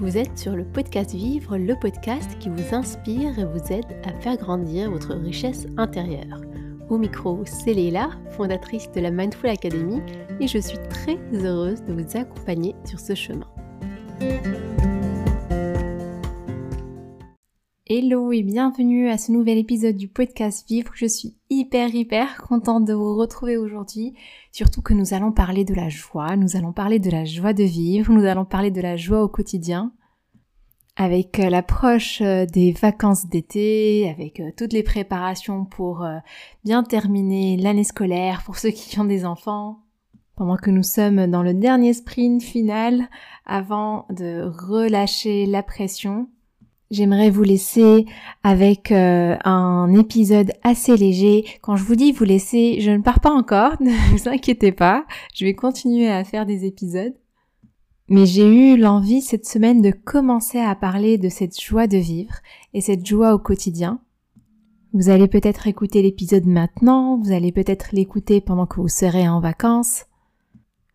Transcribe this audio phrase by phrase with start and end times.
[0.00, 4.12] Vous êtes sur le podcast Vivre, le podcast qui vous inspire et vous aide à
[4.20, 6.40] faire grandir votre richesse intérieure.
[6.88, 10.00] Au micro, c'est Léla, fondatrice de la Mindful Academy,
[10.38, 13.48] et je suis très heureuse de vous accompagner sur ce chemin.
[17.90, 20.90] Hello et bienvenue à ce nouvel épisode du podcast Vivre.
[20.94, 24.12] Je suis hyper hyper contente de vous retrouver aujourd'hui,
[24.52, 27.62] surtout que nous allons parler de la joie, nous allons parler de la joie de
[27.64, 29.94] vivre, nous allons parler de la joie au quotidien.
[30.96, 36.06] Avec euh, l'approche euh, des vacances d'été, avec euh, toutes les préparations pour
[36.64, 39.78] bien terminer l'année scolaire pour ceux qui ont des enfants,
[40.36, 43.08] pendant que nous sommes dans le dernier sprint final
[43.46, 46.28] avant de relâcher la pression
[46.90, 48.06] J'aimerais vous laisser
[48.42, 51.44] avec euh, un épisode assez léger.
[51.60, 55.04] Quand je vous dis vous laisser, je ne pars pas encore, ne vous inquiétez pas,
[55.34, 57.14] je vais continuer à faire des épisodes.
[58.08, 62.36] Mais j'ai eu l'envie cette semaine de commencer à parler de cette joie de vivre
[62.72, 64.00] et cette joie au quotidien.
[64.94, 69.40] Vous allez peut-être écouter l'épisode maintenant, vous allez peut-être l'écouter pendant que vous serez en
[69.40, 70.06] vacances.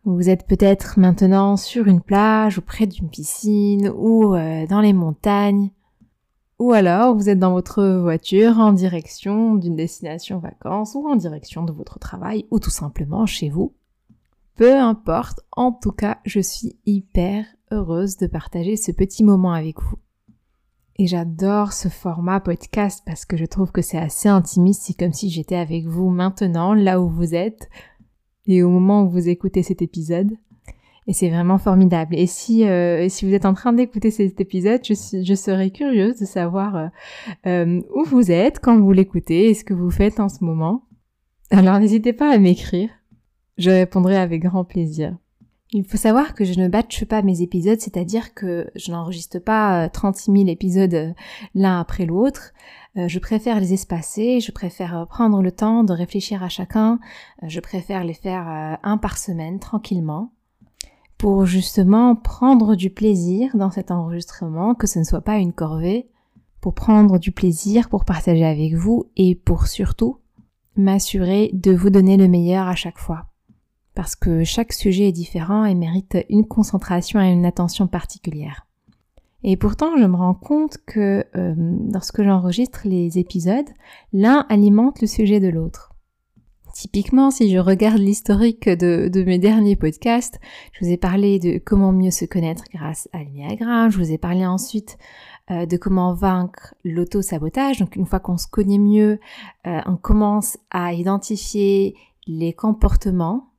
[0.04, 4.92] Vous êtes peut-être maintenant sur une plage ou près d'une piscine ou euh, dans les
[4.92, 5.70] montagnes.
[6.58, 11.64] Ou alors vous êtes dans votre voiture en direction d'une destination vacances ou en direction
[11.64, 13.74] de votre travail ou tout simplement chez vous.
[14.56, 19.82] Peu importe, en tout cas, je suis hyper heureuse de partager ce petit moment avec
[19.82, 19.98] vous.
[20.96, 25.12] Et j'adore ce format podcast parce que je trouve que c'est assez intimiste, c'est comme
[25.12, 27.68] si j'étais avec vous maintenant, là où vous êtes,
[28.46, 30.36] et au moment où vous écoutez cet épisode.
[31.06, 32.14] Et c'est vraiment formidable.
[32.16, 36.18] Et si, euh, si vous êtes en train d'écouter cet épisode, je, je serais curieuse
[36.18, 36.86] de savoir euh,
[37.46, 40.84] euh, où vous êtes quand vous l'écoutez et ce que vous faites en ce moment.
[41.50, 42.88] Alors n'hésitez pas à m'écrire.
[43.58, 45.14] Je répondrai avec grand plaisir.
[45.72, 49.88] Il faut savoir que je ne batche pas mes épisodes, c'est-à-dire que je n'enregistre pas
[49.88, 51.14] 36 000 épisodes
[51.54, 52.52] l'un après l'autre.
[52.94, 57.00] Je préfère les espacer, je préfère prendre le temps de réfléchir à chacun,
[57.42, 60.30] je préfère les faire un par semaine tranquillement
[61.24, 66.10] pour justement prendre du plaisir dans cet enregistrement, que ce ne soit pas une corvée,
[66.60, 70.18] pour prendre du plaisir, pour partager avec vous et pour surtout
[70.76, 73.28] m'assurer de vous donner le meilleur à chaque fois.
[73.94, 78.66] Parce que chaque sujet est différent et mérite une concentration et une attention particulière.
[79.44, 81.54] Et pourtant, je me rends compte que euh,
[81.90, 83.70] lorsque j'enregistre les épisodes,
[84.12, 85.93] l'un alimente le sujet de l'autre.
[86.74, 90.40] Typiquement, si je regarde l'historique de, mes derniers podcasts,
[90.72, 94.18] je vous ai parlé de comment mieux se connaître grâce à l'énéagramme, je vous ai
[94.18, 94.98] parlé ensuite
[95.52, 97.78] euh, de comment vaincre l'auto-sabotage.
[97.78, 99.20] Donc une fois qu'on se connaît mieux,
[99.68, 101.94] euh, on commence à identifier
[102.26, 103.52] les comportements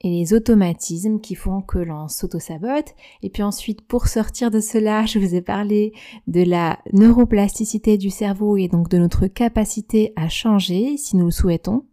[0.00, 2.94] et les automatismes qui font que l'on s'auto-sabote.
[3.22, 5.92] Et puis ensuite, pour sortir de cela, je vous ai parlé
[6.26, 11.30] de la neuroplasticité du cerveau et donc de notre capacité à changer si nous le
[11.30, 11.84] souhaitons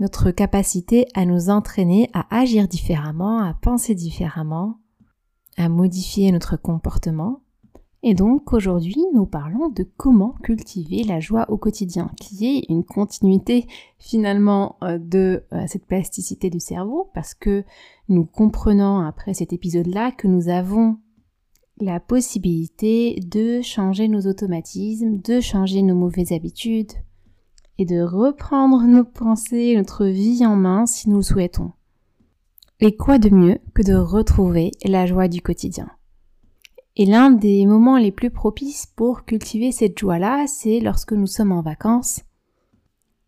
[0.00, 4.80] notre capacité à nous entraîner à agir différemment, à penser différemment,
[5.56, 7.40] à modifier notre comportement.
[8.06, 12.84] Et donc aujourd'hui, nous parlons de comment cultiver la joie au quotidien, qui est une
[12.84, 13.66] continuité
[13.98, 17.64] finalement euh, de euh, cette plasticité du cerveau, parce que
[18.10, 20.98] nous comprenons après cet épisode-là que nous avons
[21.80, 26.92] la possibilité de changer nos automatismes, de changer nos mauvaises habitudes,
[27.78, 31.72] et de reprendre nos pensées, notre vie en main si nous le souhaitons.
[32.80, 35.88] Et quoi de mieux que de retrouver la joie du quotidien?
[36.96, 41.50] Et l'un des moments les plus propices pour cultiver cette joie-là, c'est lorsque nous sommes
[41.50, 42.22] en vacances,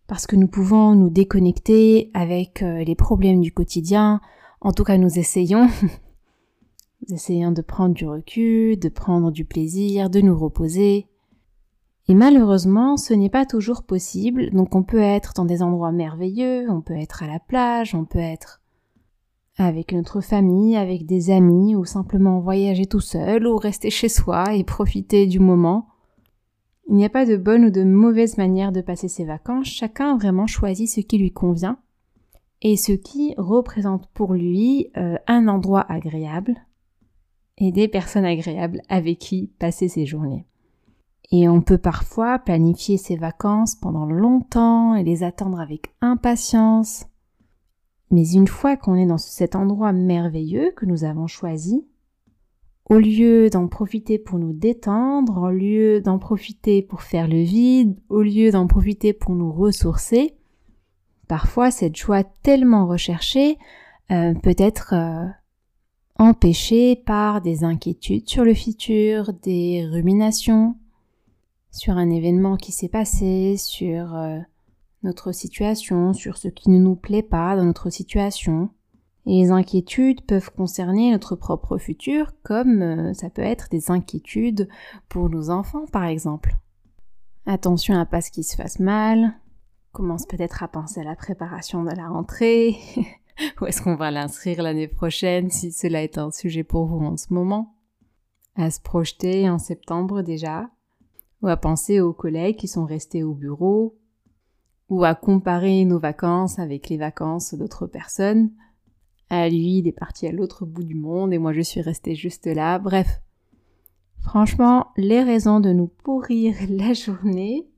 [0.07, 4.21] parce que nous pouvons nous déconnecter avec euh, les problèmes du quotidien,
[4.61, 5.69] en tout cas nous essayons,
[7.09, 11.09] nous essayons de prendre du recul, de prendre du plaisir, de nous reposer,
[12.09, 16.71] et malheureusement, ce n'est pas toujours possible, donc on peut être dans des endroits merveilleux,
[16.71, 18.63] on peut être à la plage, on peut être
[19.59, 24.55] avec notre famille, avec des amis, ou simplement voyager tout seul, ou rester chez soi
[24.55, 25.89] et profiter du moment.
[26.89, 30.17] Il n'y a pas de bonne ou de mauvaise manière de passer ses vacances, chacun
[30.17, 31.79] vraiment choisit ce qui lui convient
[32.63, 36.55] et ce qui représente pour lui euh, un endroit agréable
[37.59, 40.47] et des personnes agréables avec qui passer ses journées.
[41.33, 47.07] Et on peut parfois planifier ses vacances pendant longtemps et les attendre avec impatience.
[48.11, 51.85] Mais une fois qu'on est dans cet endroit merveilleux que nous avons choisi,
[52.89, 57.97] au lieu d'en profiter pour nous détendre, au lieu d'en profiter pour faire le vide,
[58.09, 60.37] au lieu d'en profiter pour nous ressourcer,
[61.27, 63.59] parfois cette joie tellement recherchée
[64.13, 65.27] euh, peut être euh,
[66.17, 70.77] empêchés par des inquiétudes sur le futur, des ruminations
[71.77, 74.39] sur un événement qui s'est passé, sur euh,
[75.03, 78.71] notre situation, sur ce qui ne nous plaît pas dans notre situation.
[79.27, 84.69] Et les inquiétudes peuvent concerner notre propre futur, comme euh, ça peut être des inquiétudes
[85.09, 86.57] pour nos enfants, par exemple.
[87.45, 89.35] Attention à pas ce qui se fasse mal,
[89.93, 92.77] commence peut-être à penser à la préparation de la rentrée,
[93.61, 97.17] Où est-ce qu'on va l'inscrire l'année prochaine si cela est un sujet pour vous en
[97.17, 97.77] ce moment?
[98.55, 100.71] À se projeter en septembre déjà
[101.43, 103.99] Ou à penser aux collègues qui sont restés au bureau
[104.89, 108.51] Ou à comparer nos vacances avec les vacances d'autres personnes
[109.31, 112.15] À lui, il est parti à l'autre bout du monde et moi je suis restée
[112.15, 112.79] juste là.
[112.79, 113.21] Bref.
[114.21, 117.69] Franchement, les raisons de nous pourrir la journée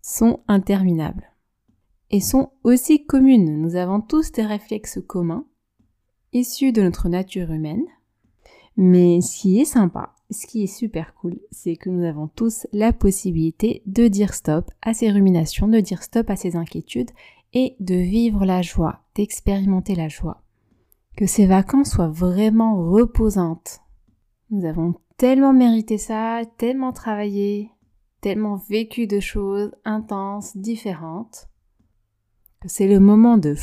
[0.00, 1.28] sont interminables
[2.10, 3.60] et sont aussi communes.
[3.60, 5.44] Nous avons tous des réflexes communs,
[6.32, 7.84] issus de notre nature humaine.
[8.76, 12.66] Mais ce qui est sympa, ce qui est super cool, c'est que nous avons tous
[12.72, 17.10] la possibilité de dire stop à ces ruminations, de dire stop à ces inquiétudes
[17.54, 20.42] et de vivre la joie, d'expérimenter la joie.
[21.16, 23.80] Que ces vacances soient vraiment reposantes.
[24.50, 27.70] Nous avons tellement mérité ça, tellement travaillé,
[28.20, 31.48] tellement vécu de choses intenses, différentes
[32.66, 33.54] c'est le moment de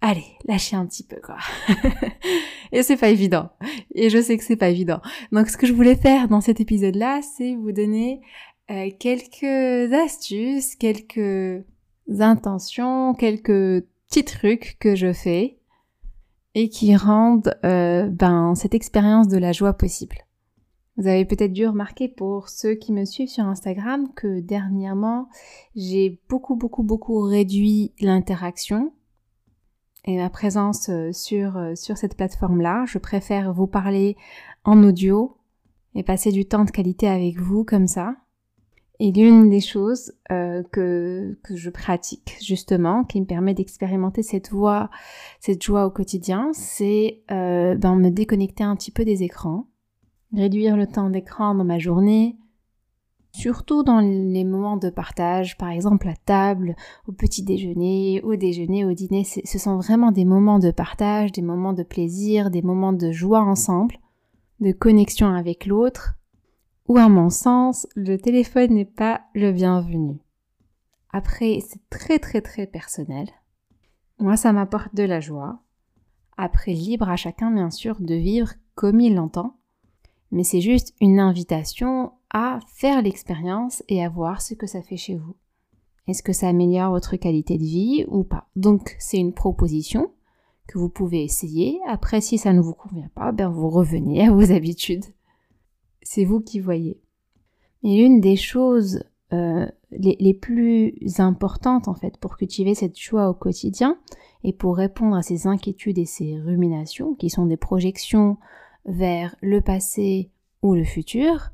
[0.00, 1.36] allez, lâcher un petit peu quoi.
[2.72, 3.50] et c'est pas évident.
[3.94, 5.00] Et je sais que c'est pas évident.
[5.32, 8.20] Donc ce que je voulais faire dans cet épisode-là, c'est vous donner
[8.70, 11.64] euh, quelques astuces, quelques
[12.18, 15.58] intentions, quelques petits trucs que je fais
[16.54, 20.16] et qui rendent euh, ben cette expérience de la joie possible.
[20.96, 25.28] Vous avez peut-être dû remarquer pour ceux qui me suivent sur Instagram que dernièrement,
[25.74, 28.92] j'ai beaucoup, beaucoup, beaucoup réduit l'interaction
[30.04, 32.84] et ma présence euh, sur, euh, sur cette plateforme-là.
[32.86, 34.16] Je préfère vous parler
[34.64, 35.36] en audio
[35.94, 38.16] et passer du temps de qualité avec vous comme ça.
[38.98, 44.50] Et l'une des choses euh, que, que je pratique justement, qui me permet d'expérimenter cette
[44.50, 44.90] voix,
[45.40, 49.66] cette joie au quotidien, c'est euh, ben, me déconnecter un petit peu des écrans
[50.34, 52.36] réduire le temps d'écran dans ma journée,
[53.32, 58.84] surtout dans les moments de partage, par exemple à table, au petit déjeuner, au déjeuner,
[58.84, 59.24] au dîner.
[59.24, 63.42] Ce sont vraiment des moments de partage, des moments de plaisir, des moments de joie
[63.42, 63.96] ensemble,
[64.60, 66.14] de connexion avec l'autre,
[66.88, 70.18] où à mon sens, le téléphone n'est pas le bienvenu.
[71.12, 73.28] Après, c'est très très très personnel.
[74.18, 75.60] Moi, ça m'apporte de la joie.
[76.36, 79.56] Après, libre à chacun, bien sûr, de vivre comme il l'entend
[80.30, 84.96] mais c'est juste une invitation à faire l'expérience et à voir ce que ça fait
[84.96, 85.36] chez vous.
[86.06, 88.48] Est-ce que ça améliore votre qualité de vie ou pas?
[88.56, 90.10] Donc c'est une proposition
[90.66, 91.80] que vous pouvez essayer.
[91.88, 95.04] Après, si ça ne vous convient pas, ben vous revenez à vos habitudes.
[96.02, 97.00] C'est vous qui voyez.
[97.82, 103.28] Et l'une des choses euh, les, les, plus importantes en fait pour cultiver cette joie
[103.28, 103.96] au quotidien
[104.42, 108.38] et pour répondre à ces inquiétudes et ces ruminations qui sont des projections
[108.86, 110.30] vers le passé
[110.62, 111.52] ou le futur,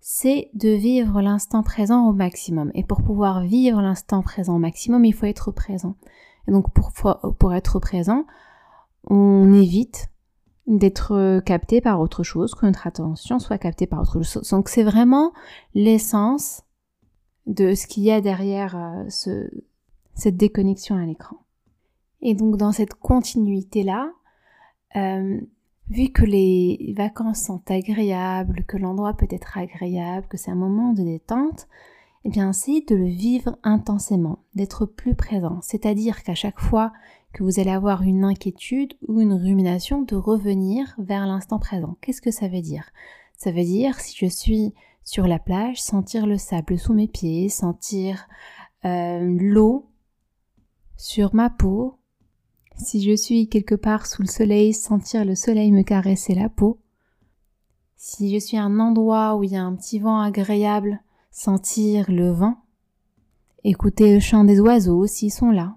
[0.00, 2.70] c'est de vivre l'instant présent au maximum.
[2.74, 5.96] Et pour pouvoir vivre l'instant présent au maximum, il faut être présent.
[6.48, 8.24] Et donc pour, être présent,
[9.04, 10.08] on évite
[10.66, 14.48] d'être capté par autre chose, que notre attention soit captée par autre chose.
[14.50, 15.32] Donc c'est vraiment
[15.74, 16.62] l'essence
[17.46, 19.50] de ce qu'il y a derrière euh, ce,
[20.14, 21.38] cette déconnexion à l'écran.
[22.22, 24.12] Et donc dans cette continuité-là,
[24.96, 25.40] euh,
[25.90, 30.92] vu que les vacances sont agréables, que l'endroit peut être agréable, que c'est un moment
[30.92, 31.68] de détente,
[32.24, 35.58] eh bien essayez de le vivre intensément, d'être plus présent.
[35.62, 36.92] C'est-à-dire qu'à chaque fois
[37.32, 41.96] que vous allez avoir une inquiétude ou une rumination, de revenir vers l'instant présent.
[42.00, 42.90] Qu'est-ce que ça veut dire?
[43.36, 47.48] Ça veut dire si je suis sur la plage, sentir le sable sous mes pieds,
[47.48, 48.28] sentir
[48.84, 49.86] euh, l'eau
[50.96, 51.99] sur ma peau,
[52.80, 56.80] si je suis quelque part sous le soleil, sentir le soleil me caresser la peau.
[57.96, 62.10] Si je suis à un endroit où il y a un petit vent agréable, sentir
[62.10, 62.56] le vent.
[63.62, 65.76] Écouter le chant des oiseaux s'ils sont là.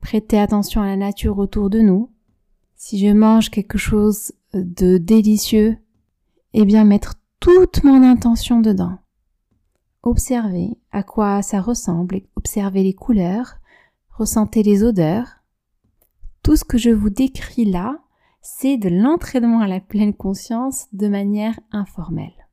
[0.00, 2.10] Prêter attention à la nature autour de nous.
[2.76, 5.76] Si je mange quelque chose de délicieux,
[6.54, 8.98] eh bien mettre toute mon intention dedans.
[10.02, 13.56] Observer à quoi ça ressemble, observer les couleurs,
[14.10, 15.33] ressentir les odeurs,
[16.44, 17.98] tout ce que je vous décris là,
[18.42, 22.48] c'est de l'entraînement à la pleine conscience de manière informelle.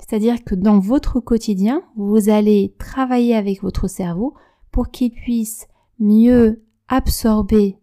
[0.00, 4.34] C'est-à-dire que dans votre quotidien, vous allez travailler avec votre cerveau
[4.72, 5.68] pour qu'il puisse
[6.00, 7.78] mieux absorber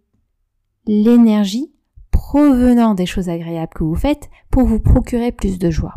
[0.85, 1.73] l'énergie
[2.11, 5.95] provenant des choses agréables que vous faites pour vous procurer plus de joie.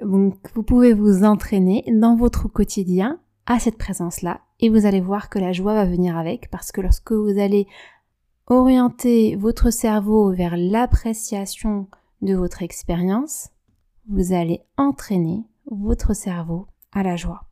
[0.00, 5.28] Donc vous pouvez vous entraîner dans votre quotidien à cette présence-là et vous allez voir
[5.28, 7.66] que la joie va venir avec parce que lorsque vous allez
[8.46, 11.88] orienter votre cerveau vers l'appréciation
[12.22, 13.48] de votre expérience,
[14.08, 17.49] vous allez entraîner votre cerveau à la joie.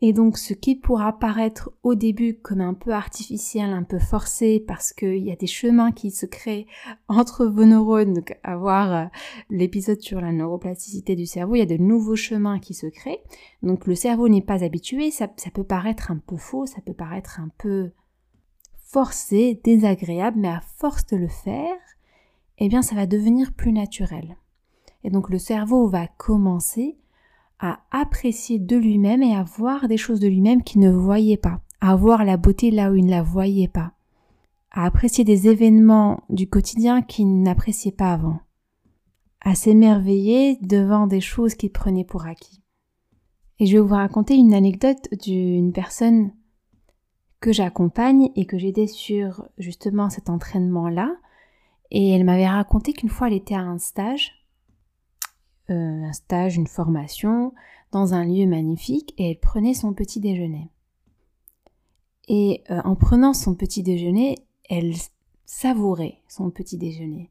[0.00, 4.62] Et donc ce qui pourra paraître au début comme un peu artificiel, un peu forcé,
[4.64, 6.66] parce qu'il y a des chemins qui se créent
[7.08, 9.04] entre vos neurones, donc euh,
[9.50, 13.22] l'épisode sur la neuroplasticité du cerveau, il y a de nouveaux chemins qui se créent.
[13.64, 16.94] Donc le cerveau n'est pas habitué, ça, ça peut paraître un peu faux, ça peut
[16.94, 17.90] paraître un peu
[18.76, 21.76] forcé, désagréable, mais à force de le faire,
[22.58, 24.36] eh bien ça va devenir plus naturel.
[25.02, 26.96] Et donc le cerveau va commencer
[27.60, 31.60] à apprécier de lui-même et à voir des choses de lui-même qu'il ne voyait pas,
[31.80, 33.92] à voir la beauté là où il ne la voyait pas,
[34.70, 38.40] à apprécier des événements du quotidien qu'il n'appréciait pas avant,
[39.40, 42.62] à s'émerveiller devant des choses qu'il prenait pour acquis.
[43.60, 46.32] Et je vais vous raconter une anecdote d'une personne
[47.40, 51.14] que j'accompagne et que j'aidais sur justement cet entraînement-là.
[51.90, 54.32] Et elle m'avait raconté qu'une fois elle était à un stage
[55.70, 57.52] euh, un stage, une formation
[57.92, 60.70] dans un lieu magnifique et elle prenait son petit déjeuner.
[62.28, 64.36] Et euh, en prenant son petit déjeuner,
[64.68, 64.94] elle
[65.46, 67.30] savourait son petit déjeuner.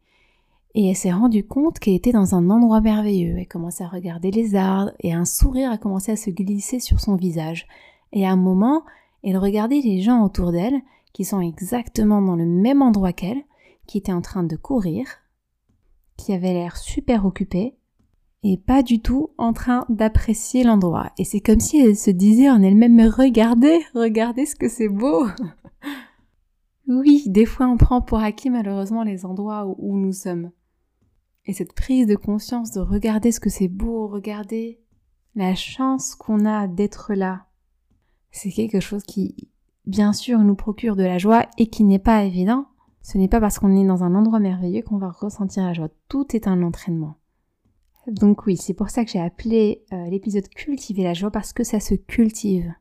[0.73, 3.37] Et elle s'est rendue compte qu'elle était dans un endroit merveilleux.
[3.37, 6.99] Elle commençait à regarder les arbres et un sourire a commencé à se glisser sur
[6.99, 7.67] son visage.
[8.11, 8.83] Et à un moment,
[9.23, 10.79] elle regardait les gens autour d'elle
[11.13, 13.43] qui sont exactement dans le même endroit qu'elle,
[13.87, 15.07] qui étaient en train de courir,
[16.15, 17.75] qui avaient l'air super occupés
[18.43, 21.11] et pas du tout en train d'apprécier l'endroit.
[21.17, 24.89] Et c'est comme si elle se disait en elle-même, mais regardez, regardez ce que c'est
[24.89, 25.27] beau.
[26.87, 30.51] oui, des fois on prend pour acquis malheureusement les endroits où, où nous sommes.
[31.45, 34.81] Et cette prise de conscience de regarder ce que c'est beau, regarder
[35.35, 37.47] la chance qu'on a d'être là,
[38.31, 39.49] c'est quelque chose qui,
[39.85, 42.67] bien sûr, nous procure de la joie et qui n'est pas évident.
[43.01, 45.89] Ce n'est pas parce qu'on est dans un endroit merveilleux qu'on va ressentir la joie.
[46.09, 47.15] Tout est un entraînement.
[48.07, 51.65] Donc oui, c'est pour ça que j'ai appelé euh, l'épisode Cultiver la joie parce que
[51.65, 52.73] ça se cultive.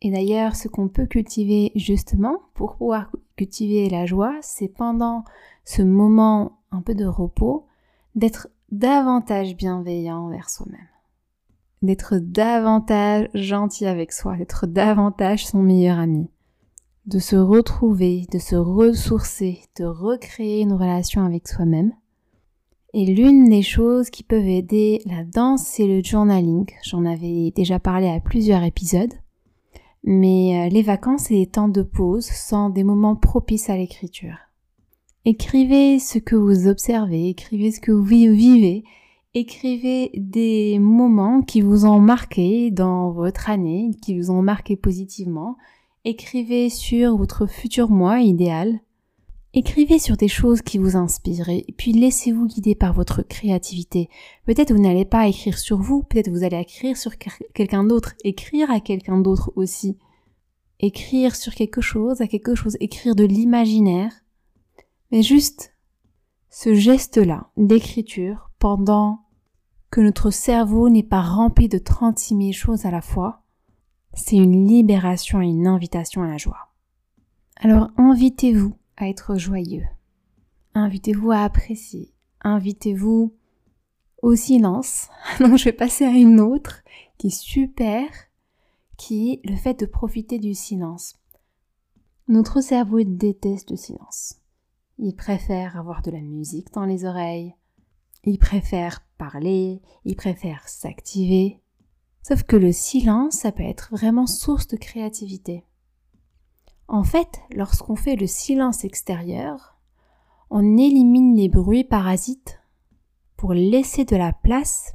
[0.00, 5.24] Et d'ailleurs, ce qu'on peut cultiver justement pour pouvoir cultiver la joie, c'est pendant
[5.64, 7.66] ce moment un peu de repos,
[8.14, 10.88] d'être davantage bienveillant envers soi-même.
[11.82, 16.30] D'être davantage gentil avec soi, d'être davantage son meilleur ami.
[17.06, 21.92] De se retrouver, de se ressourcer, de recréer une relation avec soi-même
[22.96, 26.64] et l'une des choses qui peuvent aider la danse, c'est le journaling.
[26.84, 29.12] J'en avais déjà parlé à plusieurs épisodes.
[30.04, 34.36] Mais euh, les vacances et les temps de pause sont des moments propices à l'écriture.
[35.24, 38.84] Écrivez ce que vous observez, écrivez ce que vous vivez,
[39.34, 45.56] écrivez des moments qui vous ont marqué dans votre année, qui vous ont marqué positivement.
[46.04, 48.78] Écrivez sur votre futur moi idéal,
[49.56, 54.08] Écrivez sur des choses qui vous inspirent et puis laissez-vous guider par votre créativité.
[54.46, 58.68] Peut-être vous n'allez pas écrire sur vous, peut-être vous allez écrire sur quelqu'un d'autre, écrire
[58.72, 59.96] à quelqu'un d'autre aussi.
[60.80, 64.12] Écrire sur quelque chose, à quelque chose, écrire de l'imaginaire.
[65.12, 65.72] Mais juste
[66.50, 69.20] ce geste-là d'écriture pendant
[69.92, 73.44] que notre cerveau n'est pas rempli de 36 000 choses à la fois,
[74.14, 76.72] c'est une libération et une invitation à la joie.
[77.60, 79.84] Alors invitez-vous à être joyeux.
[80.74, 82.12] Invitez-vous à apprécier.
[82.42, 83.34] Invitez-vous
[84.22, 85.08] au silence.
[85.40, 86.82] Donc je vais passer à une autre
[87.18, 88.08] qui est super,
[88.96, 91.16] qui est le fait de profiter du silence.
[92.28, 94.36] Notre cerveau déteste le silence.
[94.98, 97.54] Il préfère avoir de la musique dans les oreilles.
[98.24, 99.82] Il préfère parler.
[100.04, 101.60] Il préfère s'activer.
[102.22, 105.64] Sauf que le silence, ça peut être vraiment source de créativité.
[106.88, 109.76] En fait, lorsqu'on fait le silence extérieur,
[110.50, 112.60] on élimine les bruits parasites
[113.36, 114.92] pour laisser de la place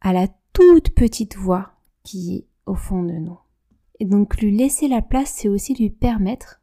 [0.00, 1.72] à la toute petite voix
[2.02, 3.38] qui est au fond de nous.
[4.00, 6.60] Et donc lui laisser la place, c'est aussi lui permettre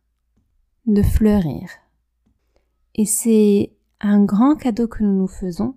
[0.85, 1.69] de fleurir.
[2.93, 5.75] Et c'est un grand cadeau que nous nous faisons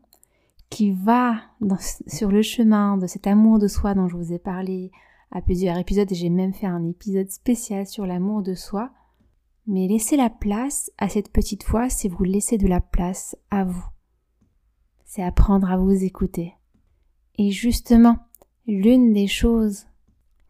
[0.70, 1.36] qui va
[2.06, 4.92] sur le chemin de cet amour de soi dont je vous ai parlé
[5.30, 8.90] à plusieurs épisodes j'ai même fait un épisode spécial sur l'amour de soi.
[9.66, 13.64] Mais laissez la place à cette petite voix, c'est vous laisser de la place à
[13.64, 13.84] vous.
[15.04, 16.54] C'est apprendre à vous écouter.
[17.36, 18.16] Et justement,
[18.66, 19.86] l'une des choses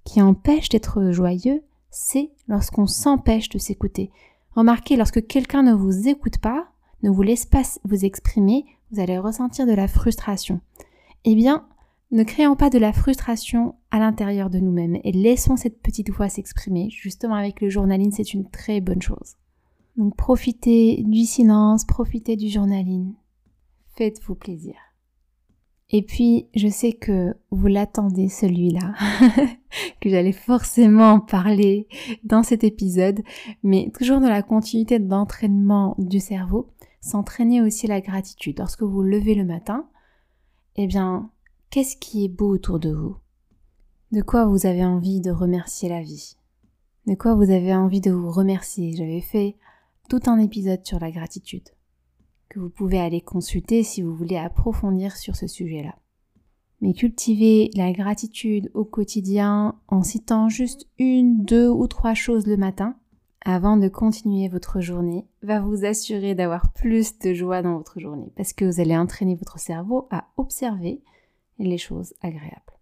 [0.04, 4.11] qui empêche d'être joyeux, c'est lorsqu'on s'empêche de s'écouter.
[4.52, 6.68] Remarquez, lorsque quelqu'un ne vous écoute pas,
[7.02, 10.61] ne vous laisse pas vous exprimer, vous allez ressentir de la frustration.
[11.25, 11.68] Eh bien,
[12.11, 16.28] ne créons pas de la frustration à l'intérieur de nous-mêmes et laissons cette petite voix
[16.28, 16.88] s'exprimer.
[16.90, 19.37] Justement, avec le journaling, c'est une très bonne chose.
[19.97, 23.14] Donc, profitez du silence, profitez du journaling.
[23.97, 24.75] Faites-vous plaisir.
[25.90, 28.95] Et puis, je sais que vous l'attendez celui-là,
[30.00, 31.88] que j'allais forcément parler
[32.25, 33.23] dans cet épisode,
[33.62, 36.68] mais toujours dans la continuité d'entraînement du cerveau,
[37.00, 38.59] s'entraîner aussi la gratitude.
[38.59, 39.88] Lorsque vous levez le matin,
[40.76, 41.30] eh bien,
[41.71, 43.16] qu'est-ce qui est beau autour de vous?
[44.11, 46.35] De quoi vous avez envie de remercier la vie?
[47.07, 48.97] De quoi vous avez envie de vous remercier?
[48.97, 49.57] J'avais fait
[50.09, 51.69] tout un épisode sur la gratitude
[52.49, 55.95] que vous pouvez aller consulter si vous voulez approfondir sur ce sujet-là.
[56.81, 62.57] Mais cultiver la gratitude au quotidien en citant juste une, deux ou trois choses le
[62.57, 62.97] matin
[63.45, 68.33] avant de continuer votre journée va vous assurer d'avoir plus de joie dans votre journée
[68.37, 71.03] parce que vous allez entraîner votre cerveau à observer
[71.59, 72.77] les choses agréables.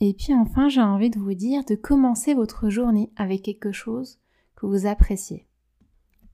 [0.00, 4.18] Et puis enfin, j'ai envie de vous dire de commencer votre journée avec quelque chose
[4.56, 5.46] que vous appréciez.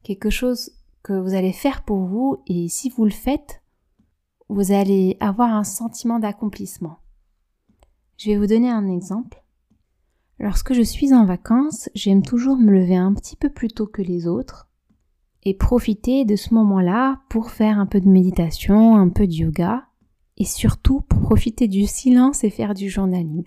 [0.04, 0.70] Quelque chose
[1.02, 3.62] que vous allez faire pour vous et si vous le faites,
[4.49, 6.99] vous allez avoir un sentiment d'accomplissement.
[8.16, 9.42] Je vais vous donner un exemple.
[10.38, 14.02] Lorsque je suis en vacances, j'aime toujours me lever un petit peu plus tôt que
[14.02, 14.68] les autres
[15.42, 19.87] et profiter de ce moment-là pour faire un peu de méditation, un peu de yoga
[20.37, 23.44] et surtout pour profiter du silence et faire du journaling.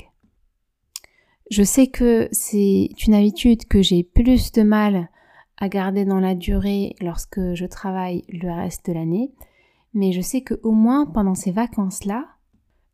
[1.50, 5.10] Je sais que c'est une habitude que j'ai plus de mal
[5.58, 9.34] à garder dans la durée lorsque je travaille le reste de l'année,
[9.96, 12.28] mais je sais que au moins pendant ces vacances-là,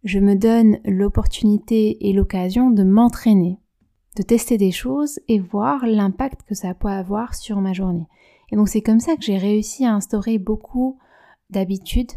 [0.05, 3.59] je me donne l'opportunité et l'occasion de m'entraîner,
[4.15, 8.07] de tester des choses et voir l'impact que ça peut avoir sur ma journée.
[8.51, 10.97] Et donc c'est comme ça que j'ai réussi à instaurer beaucoup
[11.49, 12.11] d'habitudes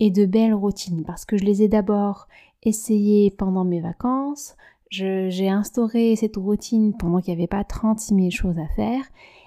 [0.00, 2.26] et de belles routines parce que je les ai d'abord
[2.64, 4.56] essayées pendant mes vacances,
[4.90, 9.02] j'ai instauré cette routine pendant qu'il n'y avait pas 36 000 choses à faire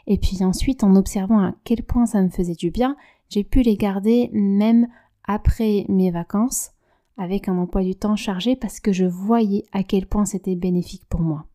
[0.08, 2.96] et puis ensuite, en observant à quel point ça me faisait du bien,
[3.30, 4.88] j'ai pu les garder même
[5.24, 6.72] après mes vacances
[7.18, 11.06] avec un emploi du temps chargé parce que je voyais à quel point c'était bénéfique
[11.08, 11.46] pour moi.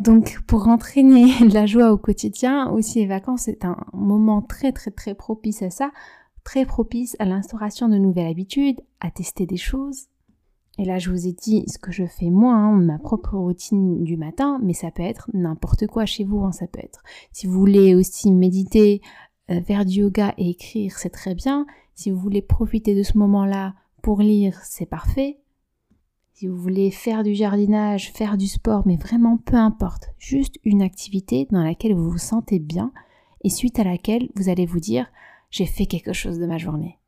[0.00, 4.90] Donc pour entraîner la joie au quotidien, aussi les vacances, c'est un moment très très
[4.90, 5.90] très propice à ça,
[6.44, 10.08] très propice à l'instauration de nouvelles habitudes, à tester des choses,
[10.78, 14.02] et là, je vous ai dit ce que je fais moi, hein, ma propre routine
[14.04, 16.40] du matin, mais ça peut être n'importe quoi chez vous.
[16.40, 17.02] Hein, ça peut être.
[17.30, 19.02] Si vous voulez aussi méditer,
[19.50, 21.66] euh, faire du yoga et écrire, c'est très bien.
[21.94, 25.40] Si vous voulez profiter de ce moment-là pour lire, c'est parfait.
[26.32, 30.82] Si vous voulez faire du jardinage, faire du sport, mais vraiment peu importe, juste une
[30.82, 32.92] activité dans laquelle vous vous sentez bien
[33.44, 35.06] et suite à laquelle vous allez vous dire
[35.50, 36.98] j'ai fait quelque chose de ma journée.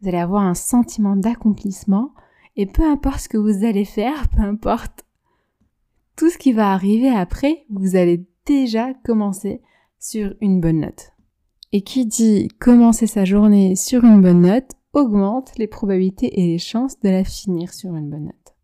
[0.00, 2.12] Vous allez avoir un sentiment d'accomplissement
[2.56, 5.04] et peu importe ce que vous allez faire, peu importe
[6.16, 9.60] tout ce qui va arriver après, vous allez déjà commencer
[9.98, 11.12] sur une bonne note.
[11.72, 16.58] Et qui dit commencer sa journée sur une bonne note augmente les probabilités et les
[16.58, 18.56] chances de la finir sur une bonne note.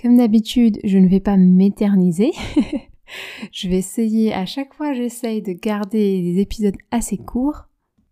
[0.00, 2.32] Comme d'habitude, je ne vais pas m'éterniser.
[3.52, 7.68] je vais essayer, à chaque fois j'essaye de garder des épisodes assez courts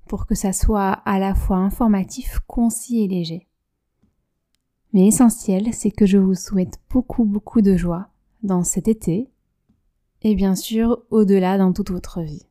[0.09, 3.49] pour que ça soit à la fois informatif, concis et léger.
[4.95, 8.11] Mais l'essentiel, c'est que je vous souhaite beaucoup, beaucoup de joie
[8.45, 9.29] dans cet été
[10.23, 12.47] et bien sûr au-delà dans toute votre vie.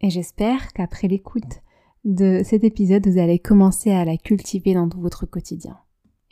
[0.00, 1.62] Et j'espère qu'après l'écoute
[2.04, 5.78] de cet épisode, vous allez commencer à la cultiver dans tout votre quotidien.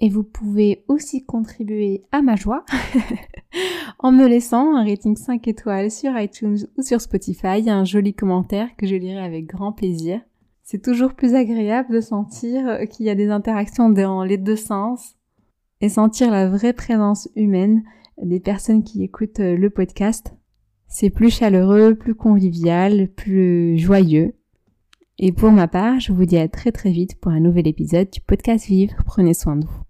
[0.00, 2.64] Et vous pouvez aussi contribuer à ma joie
[4.00, 8.74] en me laissant un rating 5 étoiles sur iTunes ou sur Spotify, un joli commentaire
[8.76, 10.20] que je lirai avec grand plaisir.
[10.64, 15.16] C'est toujours plus agréable de sentir qu'il y a des interactions dans les deux sens
[15.80, 17.82] et sentir la vraie présence humaine
[18.22, 20.34] des personnes qui écoutent euh, le podcast.
[20.88, 24.34] C'est plus chaleureux, plus convivial, plus joyeux.
[25.18, 28.10] Et pour ma part, je vous dis à très très vite pour un nouvel épisode
[28.10, 28.94] du podcast Vivre.
[29.06, 29.85] Prenez soin de vous.